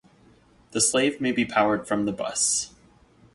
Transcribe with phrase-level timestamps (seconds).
[0.71, 2.73] The slave may be powered from the bus.